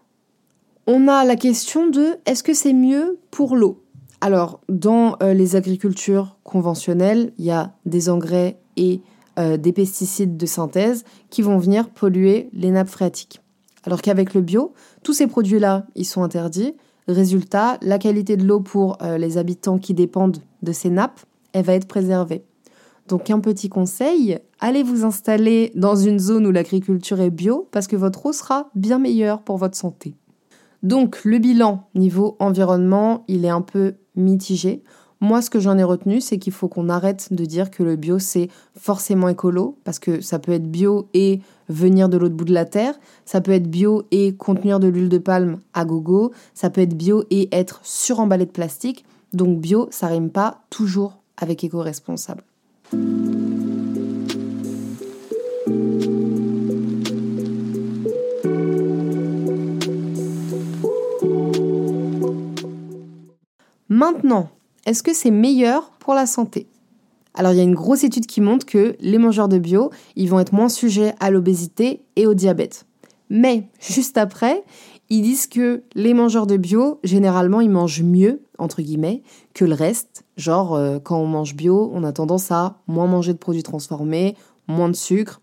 On 0.88 1.08
a 1.08 1.24
la 1.24 1.36
question 1.36 1.88
de 1.88 2.16
est-ce 2.26 2.42
que 2.42 2.56
c'est 2.56 2.74
mieux 2.74 3.20
pour 3.30 3.56
l'eau? 3.56 3.83
Alors, 4.24 4.62
dans 4.70 5.18
euh, 5.22 5.34
les 5.34 5.58
agricultures 5.58 6.38
conventionnelles, 6.46 7.34
il 7.38 7.44
y 7.44 7.52
a 7.52 7.74
des 7.86 8.10
engrais 8.10 8.58
et 8.78 9.02
euh, 9.38 9.58
des 9.58 9.74
pesticides 9.74 10.38
de 10.38 10.46
synthèse 10.46 11.04
qui 11.30 11.42
vont 11.42 11.58
venir 11.58 11.90
polluer 11.90 12.50
les 12.54 12.72
nappes 12.72 12.88
phréatiques. 12.88 13.42
Alors 13.84 14.02
qu'avec 14.02 14.34
le 14.34 14.40
bio, 14.40 14.72
tous 15.04 15.12
ces 15.12 15.28
produits-là, 15.28 15.88
ils 15.96 16.06
sont 16.06 16.24
interdits. 16.24 16.74
Résultat, 17.10 17.78
la 17.82 18.00
qualité 18.00 18.38
de 18.38 18.46
l'eau 18.46 18.62
pour 18.62 18.98
euh, 19.02 19.18
les 19.18 19.38
habitants 19.38 19.78
qui 19.78 19.94
dépendent 19.94 20.38
de 20.62 20.72
ces 20.72 20.90
nappes, 20.90 21.20
elle 21.52 21.66
va 21.66 21.74
être 21.74 21.90
préservée. 21.90 22.46
Donc 23.10 23.30
un 23.30 23.42
petit 23.42 23.68
conseil, 23.68 24.40
allez 24.62 24.84
vous 24.84 25.04
installer 25.04 25.74
dans 25.76 25.98
une 25.98 26.20
zone 26.20 26.48
où 26.48 26.52
l'agriculture 26.52 27.20
est 27.20 27.30
bio 27.30 27.68
parce 27.72 27.88
que 27.88 27.98
votre 27.98 28.26
eau 28.26 28.32
sera 28.32 28.70
bien 28.74 29.00
meilleure 29.00 29.42
pour 29.42 29.58
votre 29.58 29.76
santé. 29.76 30.16
Donc 30.82 31.26
le 31.26 31.40
bilan 31.40 31.90
niveau 31.94 32.38
environnement, 32.40 33.26
il 33.28 33.44
est 33.44 33.50
un 33.50 33.62
peu 33.62 33.96
mitigé. 34.16 34.84
Moi, 35.22 35.42
ce 35.42 35.50
que 35.50 35.60
j'en 35.60 35.78
ai 35.78 35.84
retenu, 35.84 36.20
c'est 36.20 36.38
qu'il 36.38 36.52
faut 36.52 36.68
qu'on 36.68 36.90
arrête 36.90 37.32
de 37.32 37.46
dire 37.46 37.72
que 37.72 37.82
le 37.82 37.96
bio, 37.96 38.20
c'est 38.20 38.50
forcément 38.78 39.30
écolo, 39.30 39.78
parce 39.86 39.98
que 39.98 40.20
ça 40.20 40.38
peut 40.38 40.52
être 40.52 40.70
bio 40.70 41.08
et 41.14 41.40
venir 41.70 42.10
de 42.10 42.18
l'autre 42.18 42.36
bout 42.36 42.44
de 42.44 42.54
la 42.54 42.66
terre, 42.66 42.96
ça 43.24 43.40
peut 43.40 43.54
être 43.54 43.70
bio 43.70 44.04
et 44.12 44.36
contenir 44.36 44.82
de 44.82 44.88
l'huile 44.88 45.08
de 45.08 45.18
palme 45.18 45.60
à 45.74 45.86
gogo, 45.86 46.34
ça 46.54 46.70
peut 46.70 46.82
être 46.82 46.98
bio 46.98 47.24
et 47.30 47.48
être 47.56 47.80
suremballé 47.84 48.46
de 48.46 48.52
plastique. 48.52 49.06
Donc 49.32 49.60
bio, 49.60 49.88
ça 49.92 50.08
rime 50.08 50.30
pas 50.30 50.62
toujours 50.70 51.20
avec 51.38 51.64
éco-responsable. 51.64 52.44
Maintenant, 63.94 64.50
est-ce 64.88 65.04
que 65.04 65.14
c'est 65.14 65.30
meilleur 65.30 65.92
pour 66.00 66.16
la 66.16 66.26
santé? 66.26 66.66
Alors 67.36 67.52
il 67.52 67.58
y 67.58 67.60
a 67.60 67.64
une 67.64 67.76
grosse 67.76 68.04
étude 68.04 68.26
qui 68.26 68.42
montre 68.42 68.66
que 68.66 68.96
les 69.00 69.20
mangeurs 69.20 69.48
de 69.48 69.60
bio, 69.60 69.92
ils 70.16 70.32
vont 70.32 70.40
être 70.40 70.52
moins 70.52 70.68
sujets 70.68 71.14
à 71.20 71.30
l'obésité 71.30 72.02
et 72.16 72.26
au 72.26 72.34
diabète. 72.34 72.88
Mais 73.30 73.68
juste 73.80 74.18
après, 74.18 74.64
ils 75.12 75.22
disent 75.22 75.46
que 75.46 75.84
les 75.94 76.16
mangeurs 76.16 76.48
de 76.48 76.58
bio, 76.58 77.00
généralement, 77.04 77.62
ils 77.62 77.70
mangent 77.70 78.02
mieux, 78.02 78.42
entre 78.58 78.82
guillemets, 78.82 79.22
que 79.54 79.64
le 79.64 79.76
reste. 79.76 80.24
Genre, 80.38 80.74
euh, 80.74 80.98
quand 80.98 81.20
on 81.20 81.28
mange 81.28 81.54
bio, 81.54 81.92
on 81.94 82.04
a 82.04 82.12
tendance 82.12 82.50
à 82.50 82.80
moins 82.88 83.06
manger 83.06 83.34
de 83.34 83.38
produits 83.38 83.62
transformés, 83.62 84.36
moins 84.68 84.90
de 84.90 84.96
sucre. 84.96 85.40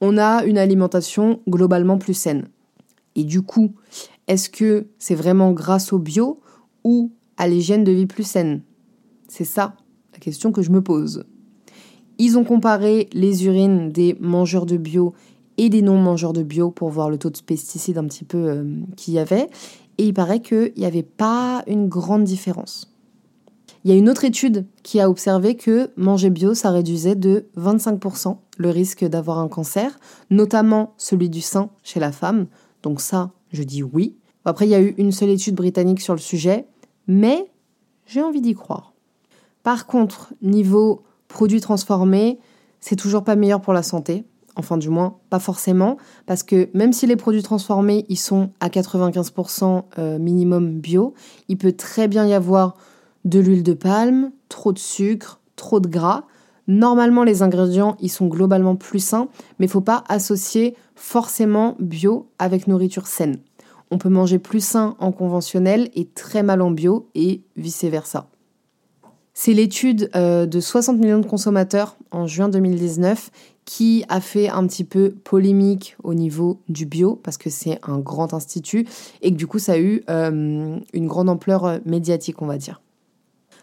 On 0.00 0.18
a 0.18 0.42
une 0.42 0.58
alimentation 0.58 1.38
globalement 1.48 1.98
plus 1.98 2.14
saine. 2.14 2.48
Et 3.14 3.22
du 3.22 3.42
coup, 3.42 3.74
est-ce 4.26 4.50
que 4.50 4.88
c'est 4.98 5.14
vraiment 5.14 5.52
grâce 5.52 5.92
au 5.92 6.00
bio 6.00 6.40
ou 6.82 7.12
à 7.42 7.48
l'hygiène 7.48 7.82
de 7.82 7.90
vie 7.90 8.06
plus 8.06 8.22
saine 8.22 8.62
C'est 9.26 9.44
ça 9.44 9.74
la 10.12 10.20
question 10.20 10.52
que 10.52 10.62
je 10.62 10.70
me 10.70 10.80
pose. 10.80 11.24
Ils 12.18 12.38
ont 12.38 12.44
comparé 12.44 13.08
les 13.12 13.46
urines 13.46 13.90
des 13.90 14.16
mangeurs 14.20 14.64
de 14.64 14.76
bio 14.76 15.12
et 15.56 15.68
des 15.68 15.82
non-mangeurs 15.82 16.34
de 16.34 16.44
bio 16.44 16.70
pour 16.70 16.90
voir 16.90 17.10
le 17.10 17.18
taux 17.18 17.30
de 17.30 17.38
pesticides 17.44 17.98
un 17.98 18.04
petit 18.04 18.22
peu 18.22 18.38
euh, 18.38 18.64
qu'il 18.96 19.14
y 19.14 19.18
avait. 19.18 19.48
Et 19.98 20.06
il 20.06 20.14
paraît 20.14 20.38
qu'il 20.38 20.72
n'y 20.76 20.84
avait 20.84 21.02
pas 21.02 21.64
une 21.66 21.88
grande 21.88 22.22
différence. 22.22 22.94
Il 23.82 23.90
y 23.90 23.94
a 23.94 23.96
une 23.96 24.08
autre 24.08 24.24
étude 24.24 24.64
qui 24.84 25.00
a 25.00 25.10
observé 25.10 25.56
que 25.56 25.90
manger 25.96 26.30
bio, 26.30 26.54
ça 26.54 26.70
réduisait 26.70 27.16
de 27.16 27.46
25% 27.58 28.36
le 28.56 28.70
risque 28.70 29.04
d'avoir 29.04 29.40
un 29.40 29.48
cancer, 29.48 29.98
notamment 30.30 30.94
celui 30.96 31.28
du 31.28 31.40
sein 31.40 31.70
chez 31.82 31.98
la 31.98 32.12
femme. 32.12 32.46
Donc 32.84 33.00
ça, 33.00 33.32
je 33.50 33.64
dis 33.64 33.82
oui. 33.82 34.14
Après, 34.44 34.66
il 34.66 34.70
y 34.70 34.76
a 34.76 34.80
eu 34.80 34.94
une 34.96 35.10
seule 35.10 35.30
étude 35.30 35.56
britannique 35.56 36.00
sur 36.00 36.14
le 36.14 36.20
sujet, 36.20 36.66
mais 37.06 37.50
j'ai 38.06 38.22
envie 38.22 38.40
d'y 38.40 38.54
croire. 38.54 38.92
Par 39.62 39.86
contre, 39.86 40.34
niveau 40.42 41.02
produits 41.28 41.60
transformés, 41.60 42.38
c'est 42.80 42.96
toujours 42.96 43.24
pas 43.24 43.36
meilleur 43.36 43.60
pour 43.60 43.72
la 43.72 43.82
santé. 43.82 44.24
Enfin, 44.54 44.76
du 44.76 44.90
moins, 44.90 45.16
pas 45.30 45.38
forcément, 45.38 45.96
parce 46.26 46.42
que 46.42 46.68
même 46.74 46.92
si 46.92 47.06
les 47.06 47.16
produits 47.16 47.42
transformés, 47.42 48.04
ils 48.10 48.18
sont 48.18 48.50
à 48.60 48.68
95% 48.68 49.84
euh, 49.98 50.18
minimum 50.18 50.78
bio, 50.78 51.14
il 51.48 51.56
peut 51.56 51.72
très 51.72 52.06
bien 52.06 52.26
y 52.26 52.34
avoir 52.34 52.74
de 53.24 53.38
l'huile 53.38 53.62
de 53.62 53.72
palme, 53.72 54.30
trop 54.50 54.72
de 54.72 54.78
sucre, 54.78 55.40
trop 55.56 55.80
de 55.80 55.88
gras. 55.88 56.24
Normalement, 56.68 57.24
les 57.24 57.42
ingrédients, 57.42 57.96
ils 57.98 58.10
sont 58.10 58.26
globalement 58.26 58.76
plus 58.76 59.02
sains, 59.02 59.28
mais 59.58 59.66
il 59.66 59.70
faut 59.70 59.80
pas 59.80 60.04
associer 60.08 60.76
forcément 60.94 61.76
bio 61.80 62.28
avec 62.38 62.66
nourriture 62.66 63.06
saine. 63.06 63.38
On 63.92 63.98
peut 63.98 64.08
manger 64.08 64.38
plus 64.38 64.64
sain 64.64 64.96
en 65.00 65.12
conventionnel 65.12 65.90
et 65.94 66.06
très 66.06 66.42
mal 66.42 66.62
en 66.62 66.70
bio 66.70 67.10
et 67.14 67.42
vice-versa. 67.58 68.26
C'est 69.34 69.52
l'étude 69.52 70.08
euh, 70.16 70.46
de 70.46 70.60
60 70.60 70.98
millions 70.98 71.18
de 71.18 71.26
consommateurs 71.26 71.98
en 72.10 72.26
juin 72.26 72.48
2019 72.48 73.30
qui 73.66 74.02
a 74.08 74.22
fait 74.22 74.48
un 74.48 74.66
petit 74.66 74.84
peu 74.84 75.10
polémique 75.24 75.94
au 76.04 76.14
niveau 76.14 76.62
du 76.70 76.86
bio, 76.86 77.20
parce 77.22 77.36
que 77.36 77.50
c'est 77.50 77.78
un 77.82 77.98
grand 77.98 78.32
institut, 78.32 78.88
et 79.20 79.30
que 79.30 79.36
du 79.36 79.46
coup 79.46 79.58
ça 79.58 79.72
a 79.72 79.78
eu 79.78 80.02
euh, 80.08 80.78
une 80.94 81.06
grande 81.06 81.28
ampleur 81.28 81.66
euh, 81.66 81.78
médiatique, 81.84 82.40
on 82.40 82.46
va 82.46 82.56
dire. 82.56 82.80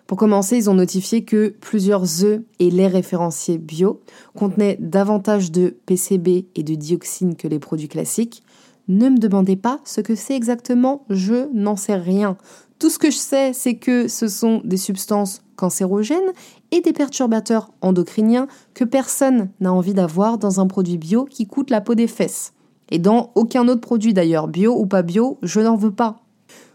Pour 0.06 0.20
commencer, 0.20 0.58
ils 0.58 0.70
ont 0.70 0.76
notifié 0.76 1.24
que 1.24 1.56
plusieurs 1.60 2.24
œufs 2.24 2.42
et 2.60 2.70
lait 2.70 2.88
référenciés 2.88 3.58
bio 3.58 4.00
contenaient 4.36 4.78
davantage 4.80 5.52
de 5.52 5.76
PCB 5.88 6.46
et 6.54 6.62
de 6.62 6.76
dioxine 6.76 7.36
que 7.36 7.48
les 7.48 7.60
produits 7.60 7.88
classiques. 7.88 8.44
Ne 8.90 9.10
me 9.10 9.20
demandez 9.20 9.56
pas 9.56 9.80
ce 9.86 10.02
que 10.02 10.16
c'est 10.16 10.36
exactement, 10.36 11.06
je 11.12 11.48
n'en 11.54 11.76
sais 11.76 11.96
rien. 11.96 12.38
Tout 12.80 12.90
ce 12.90 12.98
que 12.98 13.12
je 13.12 13.18
sais, 13.18 13.54
c'est 13.54 13.76
que 13.76 14.08
ce 14.08 14.28
sont 14.28 14.62
des 14.64 14.78
substances 14.78 15.44
cancérogènes 15.58 16.32
et 16.72 16.82
des 16.82 16.92
perturbateurs 16.92 17.70
endocriniens 17.82 18.48
que 18.74 18.84
personne 18.84 19.52
n'a 19.60 19.72
envie 19.72 19.94
d'avoir 19.94 20.40
dans 20.40 20.60
un 20.60 20.66
produit 20.66 20.98
bio 20.98 21.26
qui 21.26 21.46
coûte 21.46 21.70
la 21.70 21.82
peau 21.82 21.94
des 21.94 22.08
fesses. 22.08 22.54
Et 22.90 22.98
dans 22.98 23.32
aucun 23.36 23.68
autre 23.68 23.82
produit 23.82 24.16
d'ailleurs, 24.16 24.48
bio 24.48 24.76
ou 24.76 24.88
pas 24.88 25.04
bio, 25.04 25.38
je 25.44 25.60
n'en 25.60 25.76
veux 25.76 25.94
pas. 25.94 26.24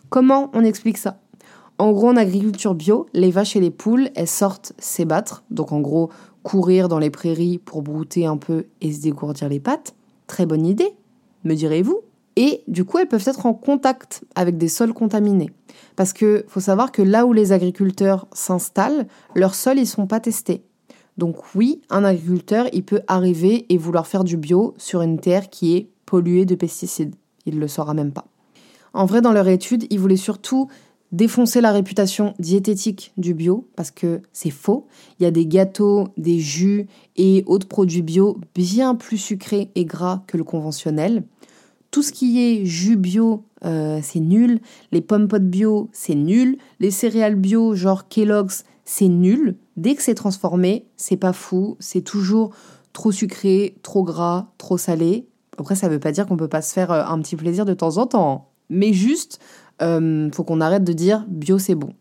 Comment 0.09 0.51
on 0.53 0.63
explique 0.63 0.99
ça? 0.99 1.19
En 1.79 1.91
gros, 1.91 2.11
en 2.11 2.17
agriculture 2.17 2.77
bio, 2.77 3.07
les 3.13 3.33
vaches 3.33 3.57
et 3.57 3.61
les 3.61 3.73
poules, 3.73 4.11
elles 4.15 4.29
sortent 4.29 4.73
s'ébattre, 4.79 5.43
donc 5.51 5.73
en 5.73 5.81
gros, 5.81 6.11
courir 6.45 6.89
dans 6.89 7.01
les 7.01 7.11
prairies 7.11 7.59
pour 7.59 7.83
brouter 7.83 8.25
un 8.25 8.37
peu 8.37 8.67
et 8.81 8.93
se 8.93 9.01
dégourdir 9.01 9.49
les 9.49 9.59
pattes. 9.59 9.97
Très 10.29 10.47
bonne 10.47 10.65
idée, 10.65 10.95
me 11.45 11.55
direz-vous. 11.55 12.01
Et 12.37 12.63
du 12.67 12.85
coup, 12.85 12.99
elles 12.99 13.09
peuvent 13.09 13.29
être 13.29 13.47
en 13.47 13.55
contact 13.55 14.25
avec 14.35 14.59
des 14.59 14.69
sols 14.69 14.93
contaminés. 14.93 15.51
Parce 15.95 16.13
que 16.13 16.45
faut 16.49 16.61
savoir 16.61 16.91
que 16.91 17.03
là 17.03 17.27
où 17.27 17.33
les 17.33 17.53
agriculteurs 17.53 18.27
s'installent, 18.33 19.07
leurs 19.35 19.55
sols, 19.55 19.79
ils 19.79 19.87
sont 19.87 20.07
pas 20.07 20.21
testés. 20.21 20.65
Donc 21.17 21.55
oui, 21.55 21.81
un 21.91 22.03
agriculteur, 22.03 22.67
il 22.73 22.85
peut 22.85 23.03
arriver 23.07 23.67
et 23.69 23.79
vouloir 23.79 24.07
faire 24.07 24.25
du 24.25 24.37
bio 24.37 24.75
sur 24.79 25.01
une 25.03 25.21
terre 25.21 25.49
qui 25.49 25.77
est 25.77 25.89
polluée 26.07 26.45
de 26.45 26.57
pesticides. 26.57 27.15
Il 27.47 27.57
ne 27.57 27.61
le 27.61 27.69
saura 27.69 27.95
même 27.95 28.13
pas. 28.13 28.27
En 28.95 29.07
vrai, 29.07 29.21
dans 29.21 29.33
leur 29.33 29.47
étude, 29.47 29.87
ils 29.91 30.01
voulaient 30.01 30.17
surtout 30.17 30.69
défoncer 31.13 31.61
la 31.61 31.71
réputation 31.71 32.35
diététique 32.41 33.13
du 33.17 33.35
bio 33.35 33.69
parce 33.77 33.93
que 33.93 34.21
c'est 34.33 34.51
faux. 34.51 34.87
Il 35.19 35.23
y 35.23 35.27
a 35.27 35.31
des 35.31 35.47
gâteaux, 35.47 36.09
des 36.17 36.41
jus 36.41 36.89
et 37.17 37.45
autres 37.47 37.69
produits 37.69 38.03
bio 38.03 38.39
bien 38.55 38.97
plus 38.97 39.19
sucrés 39.19 39.71
et 39.77 39.85
gras 39.85 40.23
que 40.27 40.37
le 40.37 40.43
conventionnel. 40.43 41.23
Tout 41.95 42.03
ce 42.03 42.11
qui 42.11 42.43
est 42.43 42.65
jus 42.65 42.97
bio, 42.97 43.45
euh, 43.65 44.01
c'est 44.03 44.19
nul. 44.19 44.59
Les 44.91 45.01
pommes 45.01 45.29
potes 45.29 45.49
bio, 45.49 45.91
c'est 45.93 46.17
nul. 46.17 46.59
Les 46.81 46.91
céréales 46.91 47.37
bio, 47.37 47.77
genre 47.77 48.09
Kellogg's, 48.09 48.65
c'est 48.85 49.07
nul. 49.07 49.55
Dès 49.77 49.95
que 49.95 50.03
c'est 50.03 50.17
transformé, 50.17 50.89
c'est 50.97 51.17
pas 51.17 51.33
fou. 51.33 51.77
C'est 51.79 52.01
toujours 52.01 52.51
trop 52.93 53.13
sucré, 53.13 53.77
trop 53.85 54.03
gras, 54.03 54.49
trop 54.59 54.77
salé. 54.77 55.29
Après, 55.57 55.77
ça 55.77 55.89
veut 55.89 56.01
pas 56.01 56.11
dire 56.11 56.27
qu'on 56.27 56.37
peut 56.37 56.49
pas 56.49 56.63
se 56.63 56.73
faire 56.73 56.91
euh, 56.91 57.05
un 57.05 57.21
petit 57.21 57.37
plaisir 57.37 57.65
de 57.65 57.75
temps 57.75 57.97
en 57.99 58.09
temps. 58.09 58.51
Mais 58.71 58.93
juste, 58.93 59.39
euh, 59.81 60.29
faut 60.33 60.43
qu'on 60.43 60.61
arrête 60.61 60.83
de 60.83 60.93
dire 60.93 61.25
bio 61.29 61.61
c'est 61.61 61.77
bon. 61.77 61.93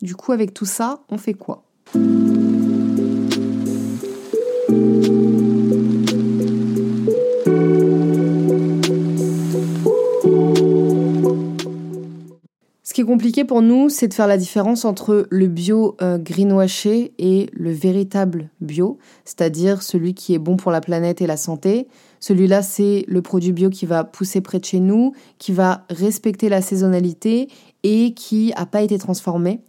Du 0.00 0.14
coup, 0.14 0.30
avec 0.30 0.54
tout 0.54 0.64
ça, 0.64 1.00
on 1.08 1.18
fait 1.18 1.34
quoi? 1.34 1.64
Compliqué 13.10 13.44
pour 13.44 13.60
nous, 13.60 13.88
c'est 13.88 14.06
de 14.06 14.14
faire 14.14 14.28
la 14.28 14.36
différence 14.36 14.84
entre 14.84 15.26
le 15.30 15.48
bio 15.48 15.96
euh, 16.00 16.18
et 17.18 17.50
le 17.52 17.72
véritable 17.72 18.50
bio, 18.60 18.98
c'est-à-dire 19.24 19.82
celui 19.82 20.14
qui 20.14 20.32
est 20.32 20.38
bon 20.38 20.56
pour 20.56 20.70
la 20.70 20.80
planète 20.80 21.20
et 21.20 21.26
la 21.26 21.36
santé, 21.36 21.88
celui-là, 22.20 22.62
c'est 22.62 23.04
le 23.08 23.20
produit 23.20 23.52
bio 23.52 23.68
qui 23.68 23.84
va 23.84 24.04
pousser 24.04 24.40
près 24.40 24.60
de 24.60 24.64
chez 24.64 24.78
nous, 24.78 25.12
qui 25.38 25.52
va 25.52 25.86
respecter 25.90 26.48
la 26.48 26.62
saisonnalité 26.62 27.48
et 27.82 28.14
qui 28.14 28.52
n'a 28.56 28.66
pas 28.66 28.82
été 28.82 28.96
transformé 28.96 29.60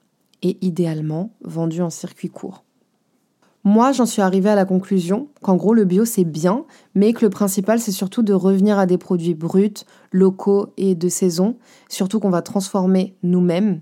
et 0.43 0.57
idéalement 0.61 1.33
vendu 1.41 1.81
en 1.81 1.89
circuit 1.89 2.29
court. 2.29 2.63
Moi, 3.63 3.91
j'en 3.91 4.05
suis 4.05 4.21
arrivée 4.21 4.49
à 4.49 4.55
la 4.55 4.65
conclusion 4.65 5.27
qu'en 5.41 5.55
gros, 5.55 5.73
le 5.73 5.85
bio, 5.85 6.03
c'est 6.05 6.23
bien, 6.23 6.65
mais 6.95 7.13
que 7.13 7.23
le 7.23 7.29
principal, 7.29 7.79
c'est 7.79 7.91
surtout 7.91 8.23
de 8.23 8.33
revenir 8.33 8.79
à 8.79 8.85
des 8.85 8.97
produits 8.97 9.35
bruts, 9.35 9.85
locaux 10.11 10.73
et 10.77 10.95
de 10.95 11.09
saison, 11.09 11.57
surtout 11.87 12.19
qu'on 12.19 12.31
va 12.31 12.41
transformer 12.41 13.15
nous-mêmes 13.21 13.81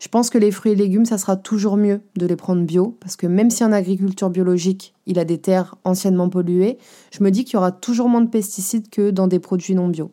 je 0.00 0.08
pense 0.08 0.30
que 0.30 0.38
les 0.38 0.52
fruits 0.52 0.72
et 0.72 0.76
légumes, 0.76 1.04
ça 1.04 1.18
sera 1.18 1.36
toujours 1.36 1.76
mieux 1.76 2.00
de 2.16 2.26
les 2.26 2.36
prendre 2.36 2.62
bio, 2.62 2.96
parce 3.00 3.16
que 3.16 3.26
même 3.26 3.50
si 3.50 3.64
en 3.64 3.72
agriculture 3.72 4.30
biologique, 4.30 4.94
il 5.06 5.18
a 5.18 5.24
des 5.24 5.38
terres 5.38 5.74
anciennement 5.84 6.28
polluées, 6.28 6.78
je 7.10 7.22
me 7.24 7.30
dis 7.30 7.44
qu'il 7.44 7.54
y 7.54 7.56
aura 7.56 7.72
toujours 7.72 8.08
moins 8.08 8.20
de 8.20 8.30
pesticides 8.30 8.90
que 8.90 9.10
dans 9.10 9.26
des 9.26 9.40
produits 9.40 9.74
non 9.74 9.88
bio. 9.88 10.12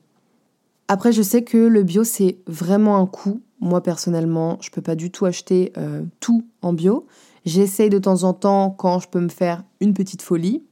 Après, 0.87 1.11
je 1.11 1.21
sais 1.21 1.43
que 1.43 1.57
le 1.57 1.83
bio, 1.83 2.03
c'est 2.03 2.37
vraiment 2.47 2.97
un 2.97 3.05
coût. 3.05 3.41
Moi, 3.59 3.81
personnellement, 3.81 4.57
je 4.61 4.69
ne 4.69 4.73
peux 4.73 4.81
pas 4.81 4.95
du 4.95 5.11
tout 5.11 5.25
acheter 5.25 5.71
euh, 5.77 6.03
tout 6.19 6.45
en 6.61 6.73
bio. 6.73 7.05
J'essaye 7.45 7.89
de 7.89 7.99
temps 7.99 8.23
en 8.23 8.33
temps, 8.33 8.71
quand 8.71 8.99
je 8.99 9.07
peux 9.07 9.19
me 9.21 9.29
faire 9.29 9.63
une 9.79 9.93
petite 9.93 10.21
folie. 10.21 10.63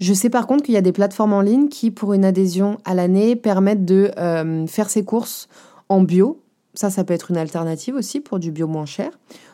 Je 0.00 0.12
sais 0.12 0.30
par 0.30 0.46
contre 0.46 0.64
qu'il 0.64 0.74
y 0.74 0.78
a 0.78 0.82
des 0.82 0.92
plateformes 0.92 1.32
en 1.32 1.40
ligne 1.40 1.68
qui, 1.68 1.90
pour 1.90 2.12
une 2.12 2.24
adhésion 2.24 2.78
à 2.84 2.94
l'année, 2.94 3.36
permettent 3.36 3.84
de 3.84 4.10
euh, 4.18 4.66
faire 4.66 4.90
ses 4.90 5.04
courses 5.04 5.48
en 5.88 6.02
bio 6.02 6.44
ça, 6.74 6.90
ça 6.90 7.04
peut 7.04 7.14
être 7.14 7.30
une 7.30 7.36
alternative 7.36 7.94
aussi 7.94 8.20
pour 8.20 8.38
du 8.38 8.50
bio 8.50 8.66
moins 8.66 8.86
cher. 8.86 9.10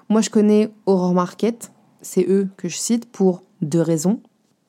Moi, 0.08 0.22
je 0.22 0.30
connais 0.30 0.70
Aurore 0.86 1.14
Market. 1.14 1.70
C'est 2.00 2.26
eux 2.28 2.48
que 2.56 2.68
je 2.68 2.76
cite 2.76 3.06
pour 3.06 3.42
deux 3.60 3.82
raisons. 3.82 4.20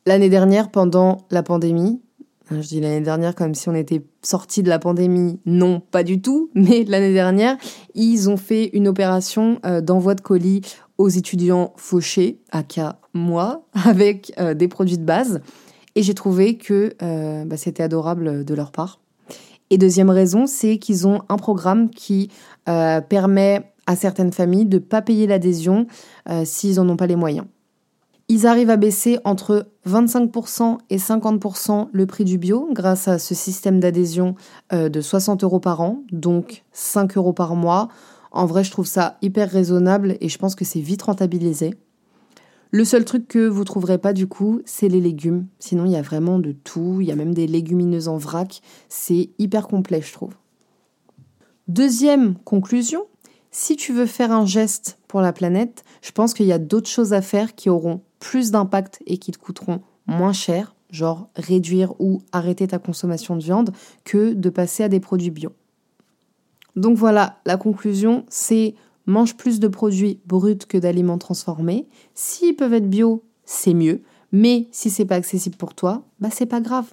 L'année 0.05 0.29
dernière, 0.29 0.69
pendant 0.69 1.19
la 1.31 1.43
pandémie, 1.43 2.01
hein, 2.49 2.61
je 2.61 2.67
dis 2.67 2.81
l'année 2.81 3.01
dernière 3.01 3.35
comme 3.35 3.55
si 3.55 3.69
on 3.69 3.75
était 3.75 4.03
sorti 4.21 4.63
de 4.63 4.69
la 4.69 4.79
pandémie. 4.79 5.39
Non, 5.45 5.79
pas 5.79 6.03
du 6.03 6.21
tout. 6.21 6.49
Mais 6.55 6.83
l'année 6.83 7.13
dernière, 7.13 7.57
ils 7.95 8.29
ont 8.29 8.37
fait 8.37 8.69
une 8.73 8.89
opération 8.89 9.59
euh, 9.65 9.79
d'envoi 9.79 10.15
de 10.15 10.21
colis 10.21 10.61
aux 11.01 11.09
étudiants 11.09 11.73
fauchés, 11.77 12.39
aka 12.51 12.99
moi, 13.13 13.65
avec 13.85 14.33
euh, 14.39 14.53
des 14.53 14.67
produits 14.67 14.97
de 14.97 15.03
base. 15.03 15.41
Et 15.95 16.03
j'ai 16.03 16.13
trouvé 16.13 16.57
que 16.57 16.93
euh, 17.01 17.43
bah, 17.45 17.57
c'était 17.57 17.83
adorable 17.83 18.45
de 18.45 18.53
leur 18.53 18.71
part. 18.71 18.99
Et 19.69 19.77
deuxième 19.77 20.09
raison, 20.09 20.47
c'est 20.47 20.77
qu'ils 20.77 21.07
ont 21.07 21.21
un 21.29 21.37
programme 21.37 21.89
qui 21.89 22.29
euh, 22.69 23.01
permet 23.01 23.71
à 23.87 23.95
certaines 23.95 24.31
familles 24.31 24.65
de 24.65 24.77
ne 24.77 24.81
pas 24.81 25.01
payer 25.01 25.27
l'adhésion 25.27 25.87
s'ils 26.43 26.75
n'en 26.75 26.87
ont 26.87 26.97
pas 26.97 27.07
les 27.07 27.15
moyens. 27.15 27.47
Ils 28.29 28.45
arrivent 28.45 28.69
à 28.69 28.77
baisser 28.77 29.17
entre 29.25 29.67
25% 29.87 30.77
et 30.89 30.97
50% 30.97 31.87
le 31.91 32.05
prix 32.05 32.23
du 32.23 32.37
bio 32.37 32.69
grâce 32.71 33.07
à 33.07 33.17
ce 33.17 33.33
système 33.33 33.79
d'adhésion 33.79 34.35
de 34.71 35.01
60 35.01 35.43
euros 35.43 35.59
par 35.59 35.81
an, 35.81 36.03
donc 36.11 36.63
5 36.73 37.17
euros 37.17 37.33
par 37.33 37.55
mois. 37.55 37.89
En 38.31 38.45
vrai, 38.45 38.63
je 38.63 38.71
trouve 38.71 38.87
ça 38.87 39.17
hyper 39.21 39.49
raisonnable 39.49 40.17
et 40.21 40.29
je 40.29 40.37
pense 40.37 40.55
que 40.55 40.65
c'est 40.65 40.79
vite 40.79 41.01
rentabilisé. 41.01 41.73
Le 42.73 42.85
seul 42.85 43.03
truc 43.03 43.27
que 43.27 43.49
vous 43.49 43.65
trouverez 43.65 43.97
pas 43.97 44.13
du 44.13 44.27
coup, 44.27 44.61
c'est 44.63 44.87
les 44.87 45.01
légumes. 45.01 45.47
Sinon, 45.59 45.83
il 45.83 45.91
y 45.91 45.97
a 45.97 46.01
vraiment 46.01 46.39
de 46.39 46.53
tout. 46.53 46.99
Il 47.01 47.07
y 47.07 47.11
a 47.11 47.17
même 47.17 47.33
des 47.33 47.45
légumineuses 47.45 48.07
en 48.07 48.15
vrac. 48.15 48.61
C'est 48.87 49.29
hyper 49.37 49.67
complet, 49.67 50.01
je 50.01 50.13
trouve. 50.13 50.33
Deuxième 51.67 52.35
conclusion, 52.35 53.03
si 53.51 53.75
tu 53.75 53.91
veux 53.91 54.05
faire 54.05 54.31
un 54.31 54.45
geste 54.45 54.97
pour 55.09 55.19
la 55.19 55.33
planète, 55.33 55.83
je 56.01 56.11
pense 56.11 56.33
qu'il 56.33 56.45
y 56.45 56.53
a 56.53 56.59
d'autres 56.59 56.89
choses 56.89 57.11
à 57.11 57.21
faire 57.21 57.55
qui 57.55 57.69
auront 57.69 58.01
plus 58.19 58.51
d'impact 58.51 59.01
et 59.05 59.17
qui 59.17 59.31
te 59.31 59.37
coûteront 59.37 59.81
moins 60.07 60.33
cher, 60.33 60.73
genre 60.89 61.29
réduire 61.35 61.93
ou 61.99 62.21
arrêter 62.31 62.67
ta 62.67 62.79
consommation 62.79 63.35
de 63.35 63.43
viande, 63.43 63.71
que 64.05 64.33
de 64.33 64.49
passer 64.49 64.83
à 64.83 64.89
des 64.89 65.01
produits 65.01 65.31
bio. 65.31 65.51
Donc 66.75 66.97
voilà, 66.97 67.39
la 67.45 67.57
conclusion, 67.57 68.25
c'est 68.29 68.75
mange 69.05 69.35
plus 69.35 69.59
de 69.59 69.67
produits 69.67 70.19
bruts 70.25 70.57
que 70.67 70.77
d'aliments 70.77 71.17
transformés. 71.17 71.87
S'ils 72.13 72.55
peuvent 72.55 72.73
être 72.73 72.89
bio, 72.89 73.23
c'est 73.45 73.73
mieux. 73.73 74.01
Mais 74.31 74.67
si 74.71 74.89
c'est 74.89 75.05
pas 75.05 75.15
accessible 75.15 75.57
pour 75.57 75.73
toi, 75.73 76.03
bah 76.19 76.29
c'est 76.31 76.45
pas 76.45 76.61
grave. 76.61 76.85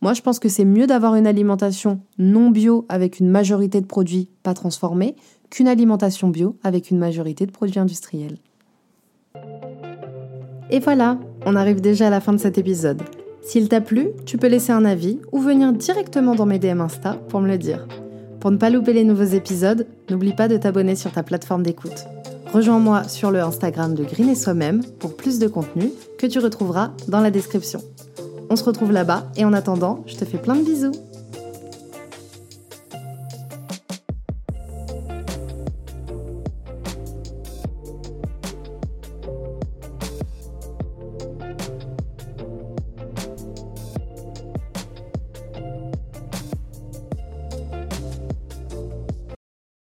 Moi, 0.00 0.14
je 0.14 0.22
pense 0.22 0.38
que 0.38 0.48
c'est 0.48 0.64
mieux 0.64 0.86
d'avoir 0.86 1.14
une 1.14 1.26
alimentation 1.26 2.00
non 2.18 2.50
bio 2.50 2.86
avec 2.88 3.20
une 3.20 3.28
majorité 3.28 3.80
de 3.80 3.86
produits 3.86 4.28
pas 4.42 4.54
transformés 4.54 5.16
qu'une 5.50 5.68
alimentation 5.68 6.28
bio 6.28 6.56
avec 6.64 6.90
une 6.90 6.98
majorité 6.98 7.46
de 7.46 7.50
produits 7.50 7.78
industriels. 7.78 8.38
Et 10.70 10.80
voilà, 10.80 11.18
on 11.44 11.54
arrive 11.54 11.80
déjà 11.80 12.08
à 12.08 12.10
la 12.10 12.20
fin 12.20 12.32
de 12.32 12.38
cet 12.38 12.58
épisode. 12.58 13.02
S'il 13.42 13.68
t'a 13.68 13.80
plu, 13.80 14.08
tu 14.24 14.38
peux 14.38 14.48
laisser 14.48 14.72
un 14.72 14.84
avis 14.84 15.20
ou 15.32 15.38
venir 15.38 15.72
directement 15.72 16.34
dans 16.34 16.46
mes 16.46 16.58
DM 16.58 16.80
Insta 16.80 17.14
pour 17.28 17.40
me 17.40 17.46
le 17.46 17.58
dire. 17.58 17.86
Pour 18.46 18.52
ne 18.52 18.58
pas 18.58 18.70
louper 18.70 18.92
les 18.92 19.02
nouveaux 19.02 19.24
épisodes, 19.24 19.88
n'oublie 20.08 20.32
pas 20.32 20.46
de 20.46 20.56
t'abonner 20.56 20.94
sur 20.94 21.10
ta 21.10 21.24
plateforme 21.24 21.64
d'écoute. 21.64 22.06
Rejoins-moi 22.52 23.08
sur 23.08 23.32
le 23.32 23.42
Instagram 23.42 23.96
de 23.96 24.04
Green 24.04 24.28
et 24.28 24.36
Soi-même 24.36 24.84
pour 25.00 25.16
plus 25.16 25.40
de 25.40 25.48
contenu 25.48 25.90
que 26.16 26.28
tu 26.28 26.38
retrouveras 26.38 26.92
dans 27.08 27.18
la 27.18 27.32
description. 27.32 27.80
On 28.48 28.54
se 28.54 28.62
retrouve 28.62 28.92
là-bas 28.92 29.26
et 29.36 29.44
en 29.44 29.52
attendant, 29.52 30.04
je 30.06 30.14
te 30.14 30.24
fais 30.24 30.38
plein 30.38 30.54
de 30.54 30.62
bisous. 30.62 30.92